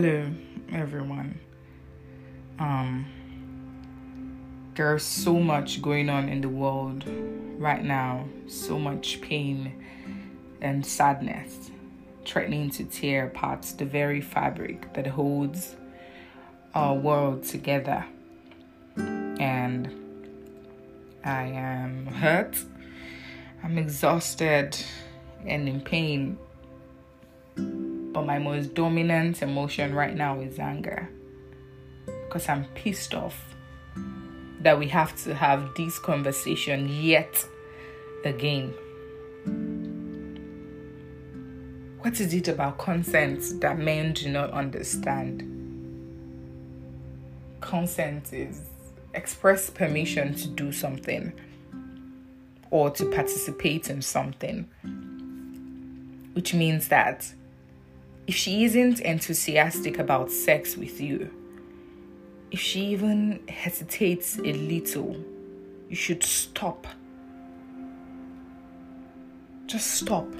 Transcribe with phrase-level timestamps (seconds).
[0.00, 0.30] Hello,
[0.70, 1.40] everyone.
[2.60, 3.04] Um,
[4.76, 7.02] there's so much going on in the world
[7.58, 9.84] right now, so much pain
[10.60, 11.72] and sadness
[12.24, 15.74] threatening to tear apart the very fabric that holds
[16.76, 18.06] our world together.
[18.96, 19.90] And
[21.24, 22.56] I am hurt,
[23.64, 24.76] I'm exhausted,
[25.44, 26.38] and in pain.
[28.12, 31.08] But my most dominant emotion right now is anger.
[32.06, 33.54] Because I'm pissed off
[34.60, 37.44] that we have to have this conversation yet
[38.24, 38.74] again.
[42.00, 45.42] What is it about consent that men do not understand?
[47.60, 48.62] Consent is
[49.14, 51.32] express permission to do something
[52.70, 54.68] or to participate in something,
[56.34, 57.32] which means that
[58.28, 61.30] if she isn't enthusiastic about sex with you,
[62.50, 65.16] if she even hesitates a little,
[65.88, 66.86] you should stop.
[69.66, 70.30] Just stop.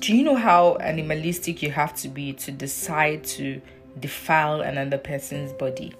[0.00, 3.60] Do you know how animalistic you have to be to decide to
[4.00, 5.92] defile another person's body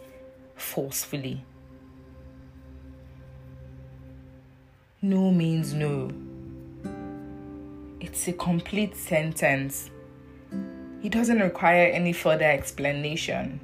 [0.56, 1.44] forcefully?
[5.02, 6.10] No means no.
[8.02, 9.88] It's a complete sentence.
[11.04, 13.60] It doesn't require any further explanation.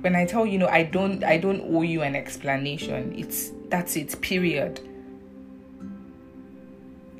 [0.00, 3.14] When I tell you, know, I don't I don't owe you an explanation.
[3.16, 4.80] It's that's it, period.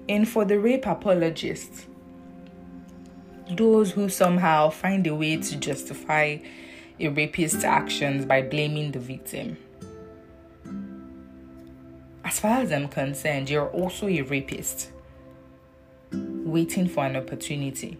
[0.08, 1.86] And for the rape apologists,
[3.48, 6.38] those who somehow find a way to justify
[6.98, 9.56] a rapist's actions by blaming the victim.
[12.24, 14.90] As far as I'm concerned, you're also a rapist
[16.50, 17.96] waiting for an opportunity.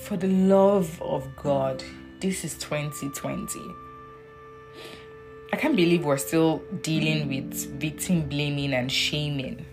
[0.00, 1.82] For the love of God,
[2.20, 3.60] this is 2020.
[5.52, 9.64] I can't believe we're still dealing with victim blaming and shaming.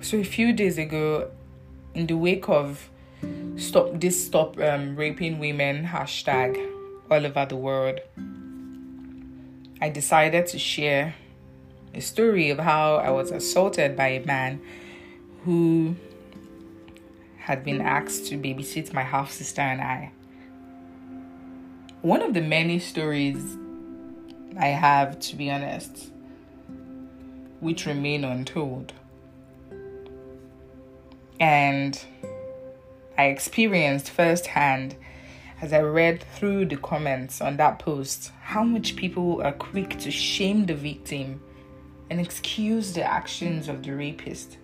[0.00, 1.30] So a few days ago,
[1.94, 2.88] in the wake of
[3.56, 6.56] stop this stop um, raping women hashtag
[7.10, 8.00] all over the world,
[9.80, 11.14] I decided to share
[11.94, 14.60] a story of how I was assaulted by a man
[15.44, 15.94] who
[17.38, 20.12] had been asked to babysit my half sister and I.
[22.02, 23.56] One of the many stories
[24.58, 26.10] I have, to be honest,
[27.60, 28.92] which remain untold.
[31.40, 32.00] And
[33.16, 34.96] I experienced firsthand
[35.60, 40.10] as I read through the comments on that post how much people are quick to
[40.10, 41.38] shame the victim
[42.08, 44.56] and excuse the actions of the rapist.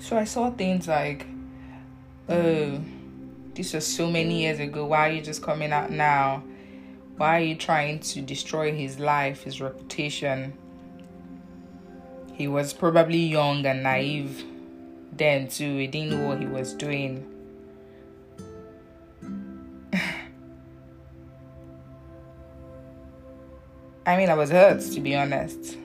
[0.00, 1.26] So I saw things like,
[2.30, 2.80] oh,
[3.52, 4.86] this was so many years ago.
[4.86, 6.42] Why are you just coming out now?
[7.18, 10.54] Why are you trying to destroy his life, his reputation?
[12.32, 14.42] He was probably young and naive
[15.12, 15.76] then, too.
[15.76, 17.33] He didn't know what he was doing.
[24.06, 25.78] I mean, I was hurt to be honest.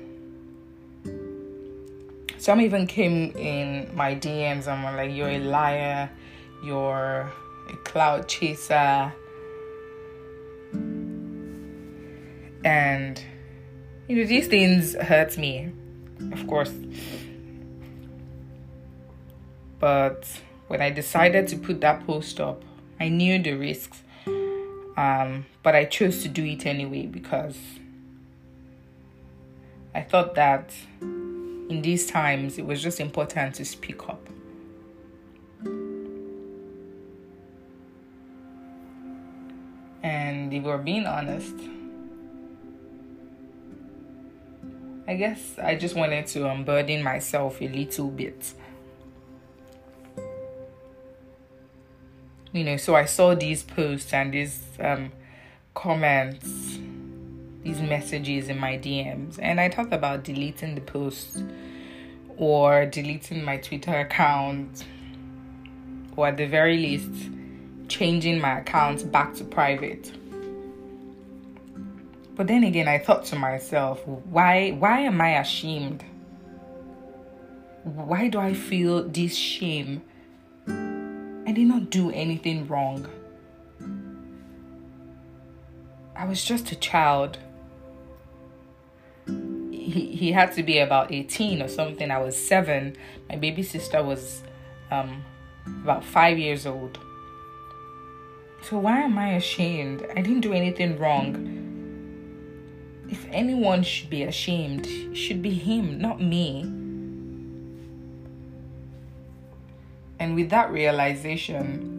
[2.38, 6.10] Some even came in my DMs and were like, You're a liar,
[6.64, 7.32] you're
[7.70, 9.14] a cloud chaser.
[12.66, 13.24] And,
[14.08, 15.72] you know, these things hurt me,
[16.34, 16.74] of course.
[19.80, 20.28] But
[20.68, 22.64] when I decided to put that post up,
[23.00, 24.02] I knew the risks.
[24.98, 27.58] Um, but I chose to do it anyway because
[29.94, 34.28] I thought that in these times it was just important to speak up.
[40.02, 41.56] And if we're being honest,
[45.08, 48.54] I guess I just wanted to unburden myself a little bit.
[52.52, 55.12] You know, so I saw these posts and these um,
[55.74, 56.59] comments
[57.70, 59.38] these messages in my DMs.
[59.40, 61.44] And I thought about deleting the post
[62.38, 64.86] or deleting my Twitter account
[66.16, 67.30] or at the very least
[67.88, 70.12] changing my account back to private.
[72.36, 76.04] But then again I thought to myself, why why am I ashamed?
[77.84, 80.02] Why do I feel this shame?
[80.68, 83.08] I did not do anything wrong.
[86.16, 87.38] I was just a child
[89.90, 92.12] he, he had to be about 18 or something.
[92.12, 92.96] I was seven.
[93.30, 94.44] My baby sister was
[94.92, 95.24] um,
[95.84, 97.00] about five years old.
[98.62, 100.06] So why am I ashamed?
[100.12, 101.56] I didn't do anything wrong.
[103.10, 106.62] If anyone should be ashamed, it should be him, not me.
[110.20, 111.96] And with that realization,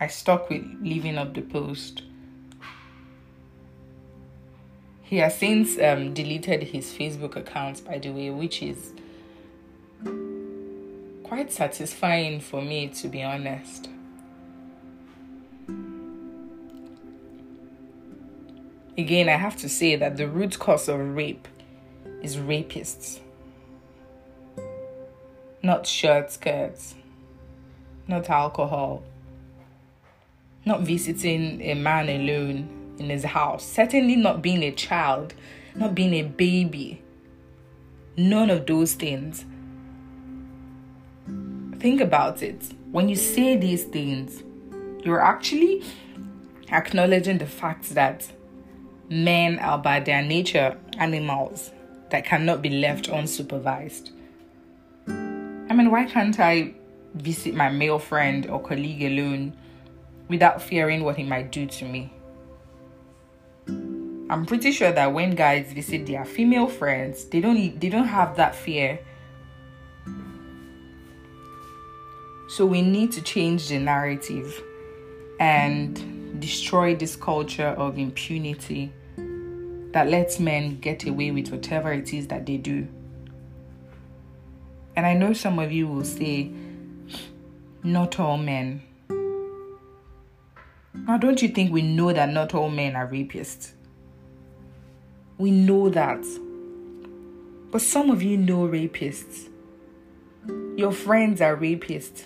[0.00, 2.02] I stuck with leaving up the post.
[5.06, 8.92] He has since um, deleted his Facebook account, by the way, which is
[11.22, 13.88] quite satisfying for me, to be honest.
[18.98, 21.46] Again, I have to say that the root cause of rape
[22.20, 23.20] is rapists,
[25.62, 26.96] not shirt skirts,
[28.08, 29.04] not alcohol,
[30.64, 35.34] not visiting a man alone in his house, certainly not being a child,
[35.74, 37.02] not being a baby.
[38.16, 39.44] None of those things.
[41.78, 42.72] Think about it.
[42.90, 44.42] When you say these things,
[45.04, 45.84] you're actually
[46.72, 48.30] acknowledging the fact that
[49.08, 51.70] men are by their nature animals
[52.10, 54.10] that cannot be left unsupervised.
[55.08, 56.74] I mean, why can't I
[57.14, 59.52] visit my male friend or colleague alone
[60.28, 62.12] without fearing what he might do to me?
[64.28, 68.36] I'm pretty sure that when guys visit their female friends, they don't they don't have
[68.36, 68.98] that fear.
[72.48, 74.62] So we need to change the narrative
[75.38, 78.92] and destroy this culture of impunity
[79.92, 82.88] that lets men get away with whatever it is that they do.
[84.96, 86.50] And I know some of you will say,
[87.82, 88.82] not all men.
[90.94, 93.72] Now, don't you think we know that not all men are rapists?
[95.38, 96.24] We know that.
[97.70, 99.48] But some of you know rapists.
[100.76, 102.24] Your friends are rapists.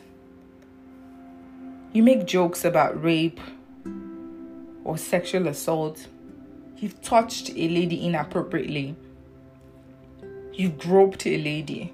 [1.93, 3.41] You make jokes about rape
[4.85, 6.07] or sexual assault.
[6.77, 8.95] You've touched a lady inappropriately.
[10.53, 11.93] You've groped a lady.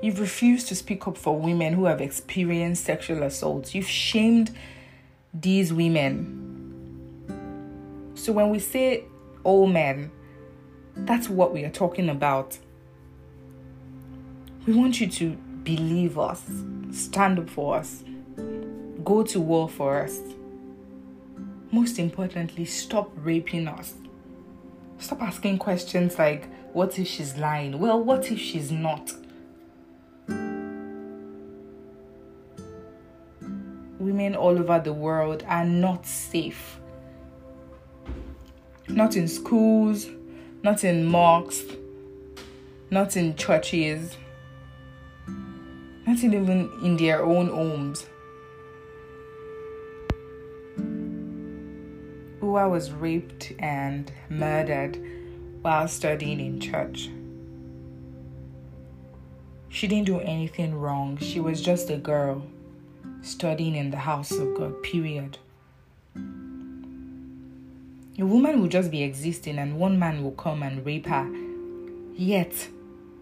[0.00, 3.74] You've refused to speak up for women who have experienced sexual assault.
[3.74, 4.54] You've shamed
[5.32, 6.42] these women.
[8.14, 9.04] So when we say
[9.44, 10.10] all men.
[10.96, 12.58] That's what we are talking about.
[14.66, 16.42] We want you to believe us,
[16.90, 18.02] stand up for us,
[19.04, 20.18] go to war for us.
[21.70, 23.94] Most importantly, stop raping us.
[24.98, 27.78] Stop asking questions like, what if she's lying?
[27.78, 29.12] Well, what if she's not?
[33.98, 36.78] Women all over the world are not safe
[38.88, 40.08] not in schools,
[40.62, 41.64] not in mosques,
[42.90, 44.16] not in churches,
[46.06, 48.06] not even in their own homes.
[52.40, 54.98] Uwa was raped and murdered
[55.62, 57.08] while studying in church.
[59.70, 61.16] She didn't do anything wrong.
[61.16, 62.46] She was just a girl
[63.22, 65.38] studying in the house of God, period.
[68.16, 71.28] A woman will just be existing and one man will come and rape her.
[72.14, 72.68] Yet,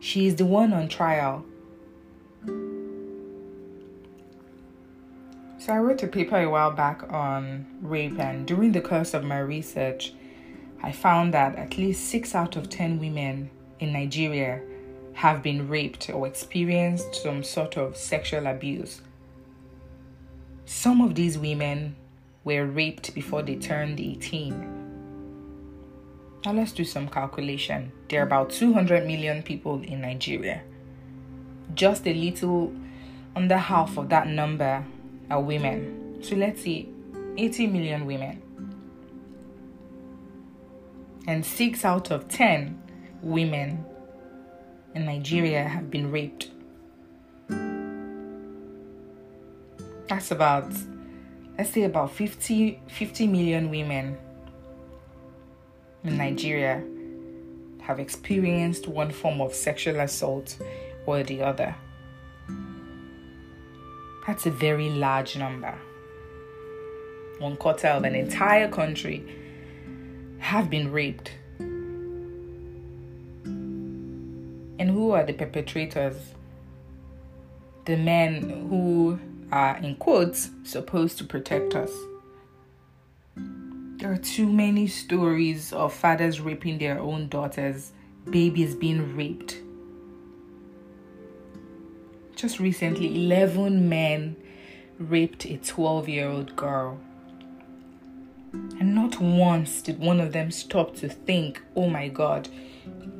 [0.01, 1.47] she is the one on trial.
[5.59, 9.25] So, I wrote a paper a while back on rape, and during the course of
[9.25, 10.13] my research,
[10.83, 14.61] I found that at least 6 out of 10 women in Nigeria
[15.15, 19.01] have been raped or experienced some sort of sexual abuse.
[20.67, 21.97] Some of these women
[22.45, 24.82] were raped before they turned 18.
[26.45, 27.93] Now let's do some calculation.
[28.09, 30.63] There are about 200 million people in Nigeria.
[31.75, 32.73] Just a little
[33.37, 34.85] under half of that number
[35.31, 36.19] are women.
[36.21, 36.89] So let's see
[37.37, 38.43] 80 million women.
[41.29, 42.83] And 6 out of 10
[43.23, 43.85] women
[44.97, 46.51] in Nigeria have been raped.
[50.09, 50.73] That's about
[51.57, 54.19] let's say about 50 50 million women
[56.05, 56.83] in Nigeria
[57.83, 60.57] have experienced one form of sexual assault
[61.07, 61.75] or the other.
[64.27, 65.77] That's a very large number.
[67.39, 69.25] One quarter of an entire country
[70.39, 71.33] have been raped.
[74.79, 76.17] And who are the perpetrators?
[77.85, 79.19] The men who
[79.51, 81.91] are, in quotes, supposed to protect us.
[84.03, 87.93] There are too many stories of fathers raping their own daughters,
[88.29, 89.59] babies being raped.
[92.35, 94.35] Just recently, 11 men
[94.99, 96.99] raped a 12 year old girl.
[98.53, 102.49] And not once did one of them stop to think, oh my god,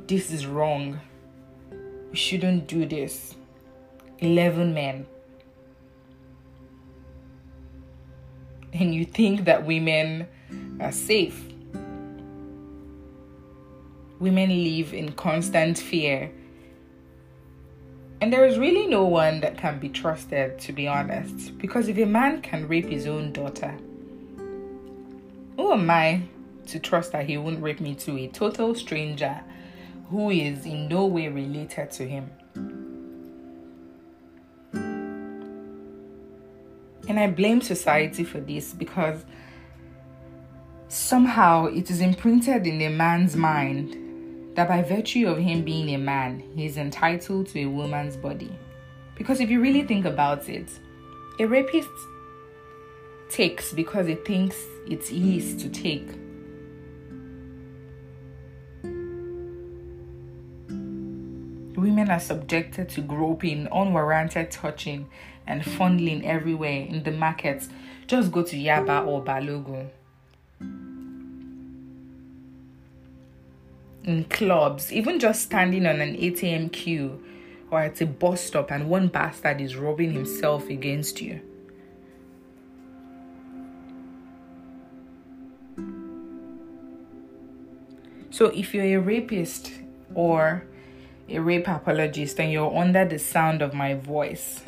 [0.07, 0.99] this is wrong.
[2.11, 3.35] We shouldn't do this.
[4.19, 5.05] 11 men.
[8.73, 10.27] And you think that women
[10.79, 11.39] are safe.
[14.19, 16.31] Women live in constant fear.
[18.19, 21.57] And there is really no one that can be trusted, to be honest.
[21.57, 23.75] Because if a man can rape his own daughter,
[25.57, 26.23] who am I
[26.67, 29.41] to trust that he won't rape me to a total stranger
[30.09, 32.31] who is in no way related to him?
[37.13, 39.23] And I blame society for this because
[40.87, 45.99] somehow it is imprinted in a man's mind that by virtue of him being a
[45.99, 48.51] man, he is entitled to a woman's body.
[49.15, 50.67] Because if you really think about it,
[51.39, 51.87] a rapist
[53.29, 56.07] takes because he thinks it's his to take.
[61.83, 65.09] Women are subjected to groping, unwarranted touching,
[65.45, 67.67] and fondling everywhere in the markets.
[68.07, 69.89] Just go to Yaba or Balogun.
[74.05, 77.21] in clubs, even just standing on an ATM queue
[77.69, 81.41] or at a bus stop and one bastard is rubbing himself against you.
[88.29, 89.73] So, if you're a rapist
[90.15, 90.65] or
[91.29, 94.61] a rape apologist and you're under the sound of my voice,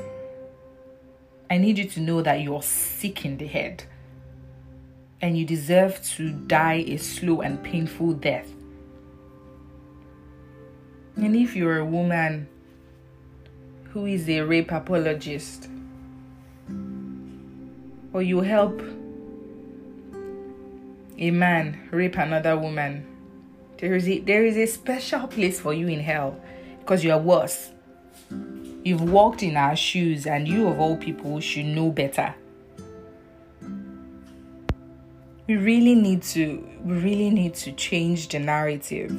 [1.49, 3.83] I need you to know that you're sick in the head
[5.21, 8.51] and you deserve to die a slow and painful death.
[11.15, 12.47] And if you're a woman
[13.91, 15.69] who is a rape apologist,
[18.11, 18.81] or you help
[21.17, 23.05] a man rape another woman,
[23.77, 26.39] there is a, there is a special place for you in hell
[26.79, 27.71] because you are worse.
[28.83, 32.35] You've walked in our shoes, and you, of all people, should know better.
[35.47, 39.11] We really need to, we really need to change the narrative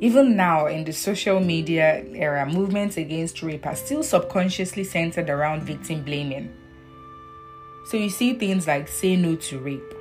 [0.00, 5.64] even now, in the social media era, movements against rape are still subconsciously centered around
[5.64, 6.54] victim blaming.
[7.86, 9.94] So you see things like say no to rape.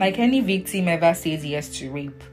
[0.00, 2.24] Like any victim ever says yes to rape.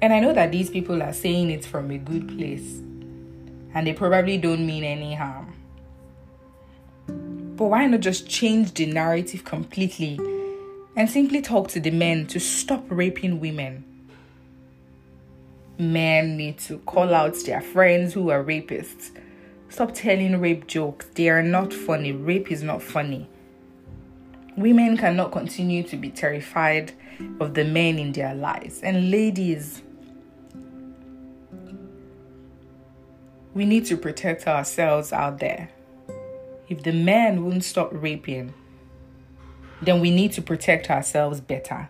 [0.00, 2.78] And I know that these people are saying it from a good place.
[3.74, 5.52] And they probably don't mean any harm.
[7.06, 10.18] But why not just change the narrative completely
[10.96, 13.84] and simply talk to the men to stop raping women?
[15.82, 19.10] men need to call out their friends who are rapists.
[19.68, 21.06] Stop telling rape jokes.
[21.14, 22.12] They are not funny.
[22.12, 23.28] Rape is not funny.
[24.56, 26.92] Women cannot continue to be terrified
[27.40, 28.80] of the men in their lives.
[28.82, 29.82] And ladies,
[33.54, 35.70] we need to protect ourselves out there.
[36.68, 38.54] If the men won't stop raping,
[39.80, 41.88] then we need to protect ourselves better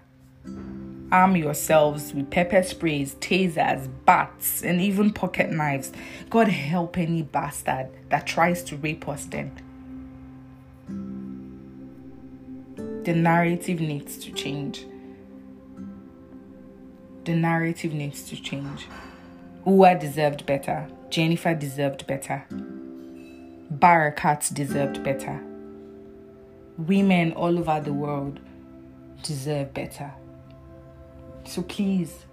[1.13, 5.93] arm yourselves with pepper sprays, tasers, bats, and even pocket knives.
[6.31, 9.62] God help any bastard that tries to rape us then.
[13.05, 14.87] The narrative needs to change.
[17.25, 18.87] The narrative needs to change.
[19.67, 20.89] Uwa deserved better.
[21.11, 22.45] Jennifer deserved better.
[23.73, 25.41] Barakat deserved better.
[26.79, 28.39] Women all over the world
[29.23, 30.13] deserve better.
[31.45, 32.25] So please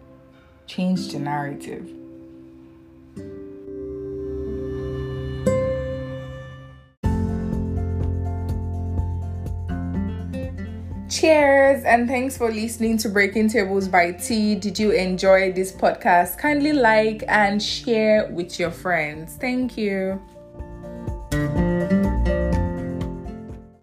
[0.67, 1.98] change the narrative.
[11.19, 14.55] Cheers and thanks for listening to Breaking Tables by T.
[14.55, 16.37] Did you enjoy this podcast?
[16.37, 19.35] Kindly like and share with your friends.
[19.35, 20.21] Thank you.